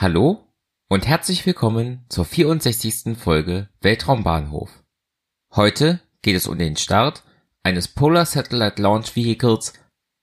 [0.00, 0.46] Hallo
[0.88, 3.18] und herzlich willkommen zur 64.
[3.18, 4.84] Folge Weltraumbahnhof.
[5.56, 7.24] Heute geht es um den Start
[7.64, 9.72] eines Polar Satellite Launch Vehicles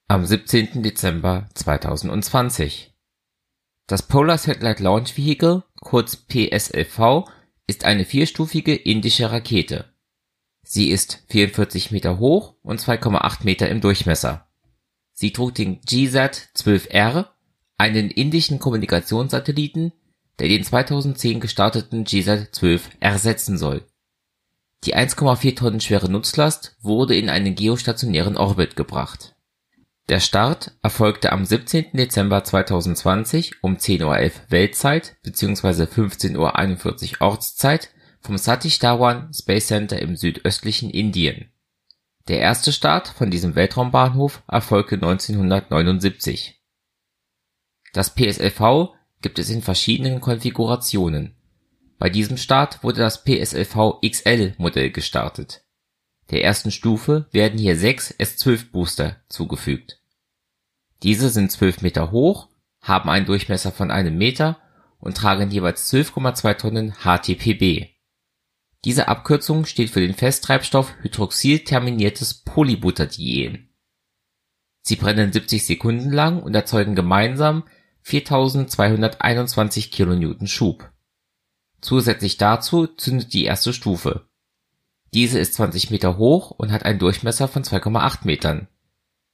[0.07, 0.81] am 17.
[0.81, 2.93] Dezember 2020.
[3.85, 7.29] Das Polar Satellite Launch Vehicle, kurz PSLV,
[7.67, 9.93] ist eine vierstufige indische Rakete.
[10.63, 14.47] Sie ist 44 Meter hoch und 2,8 Meter im Durchmesser.
[15.11, 17.34] Sie trug den GSAT-12R
[17.77, 19.91] einen indischen Kommunikationssatelliten,
[20.39, 23.85] der den 2010 gestarteten GSAT-12 ersetzen soll.
[24.83, 29.35] Die 1,4 Tonnen schwere Nutzlast wurde in einen geostationären Orbit gebracht.
[30.07, 31.93] Der Start erfolgte am 17.
[31.93, 35.85] Dezember 2020 um 10:11 Uhr Weltzeit bzw.
[35.85, 37.89] 15:41 Uhr Ortszeit
[38.21, 41.49] vom Satish Dhawan Space Center im südöstlichen Indien.
[42.27, 46.61] Der erste Start von diesem Weltraumbahnhof erfolgte 1979
[47.95, 51.33] das PSLV gibt es in verschiedenen Konfigurationen.
[51.97, 55.63] Bei diesem Start wurde das PSLV XL-Modell gestartet.
[56.29, 60.01] Der ersten Stufe werden hier sechs S-12-Booster zugefügt.
[61.03, 62.49] Diese sind 12 Meter hoch,
[62.81, 64.57] haben einen Durchmesser von einem Meter
[64.99, 67.91] und tragen jeweils 12,2 Tonnen HTPB.
[68.83, 73.69] Diese Abkürzung steht für den Festtreibstoff hydroxylterminiertes Polybutadien.
[74.81, 77.63] Sie brennen 70 Sekunden lang und erzeugen gemeinsam
[78.07, 80.91] 4221 kN Schub.
[81.81, 84.27] Zusätzlich dazu zündet die erste Stufe.
[85.15, 88.67] Diese ist 20 Meter hoch und hat einen Durchmesser von 2,8 Metern.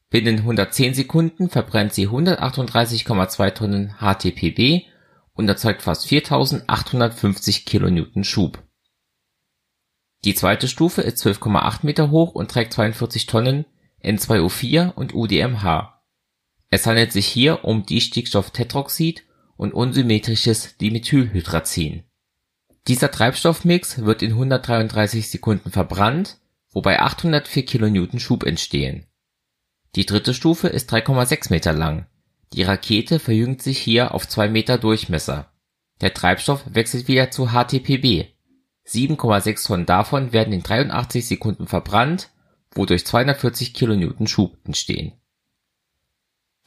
[0.10, 4.86] Binnen 110 Sekunden verbrennt sie 138,2 Tonnen HTPB
[5.34, 8.64] und erzeugt fast 4850 kN Schub.
[10.24, 13.66] Die zweite Stufe ist 12,8 Meter hoch und trägt 42 Tonnen
[14.02, 16.01] N2O4 und UDMH
[16.72, 19.26] es handelt sich hier um Distickstofftetroxid
[19.58, 22.04] und unsymmetrisches Dimethylhydrazin.
[22.88, 26.40] Dieser Treibstoffmix wird in 133 Sekunden verbrannt,
[26.72, 29.06] wobei 804 kN Schub entstehen.
[29.96, 32.08] Die dritte Stufe ist 3,6 Meter lang.
[32.54, 35.52] Die Rakete verjüngt sich hier auf 2 Meter Durchmesser.
[36.00, 38.28] Der Treibstoff wechselt wieder zu HTPB.
[38.88, 42.30] 7,6 Tonnen davon werden in 83 Sekunden verbrannt,
[42.74, 45.21] wodurch 240 kN Schub entstehen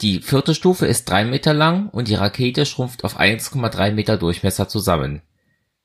[0.00, 4.69] die vierte Stufe ist drei Meter lang und die Rakete schrumpft auf 1,3 Meter Durchmesser
[4.69, 5.22] zusammen.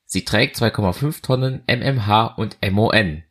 [0.05, 3.23] Sie trägt 2,5 Tonnen mmH und MON.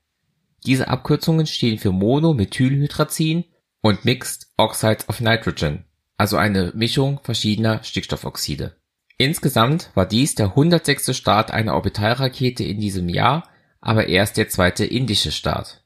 [0.64, 3.44] Diese Abkürzungen stehen für Monomethylhydrazin
[3.80, 5.84] und Mixed Oxides of Nitrogen,
[6.16, 8.76] also eine Mischung verschiedener Stickstoffoxide.
[9.18, 11.16] Insgesamt war dies der 106.
[11.16, 13.48] Start einer Orbitalrakete in diesem Jahr,
[13.80, 15.82] aber erst der zweite indische Start.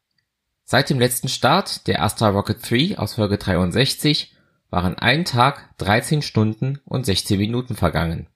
[0.65, 4.35] Seit dem letzten Start, der Astra Rocket 3 aus Folge 63,
[4.73, 8.27] waren ein Tag, 13 Stunden und 16 Minuten vergangen.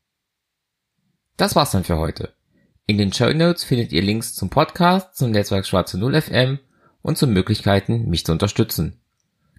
[1.36, 2.34] Das war's dann für heute.
[2.86, 6.60] In den Show Notes findet ihr Links zum Podcast, zum Netzwerk Schwarze Null FM
[7.02, 9.00] und zu Möglichkeiten, mich zu unterstützen.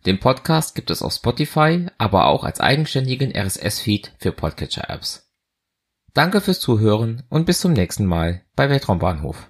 [0.05, 5.29] Den Podcast gibt es auf Spotify, aber auch als eigenständigen RSS-Feed für Podcatcher-Apps.
[6.13, 9.49] Danke fürs Zuhören und bis zum nächsten Mal bei Weltraumbahnhof.